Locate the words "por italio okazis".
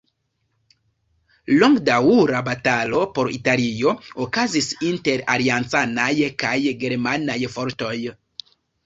3.17-4.71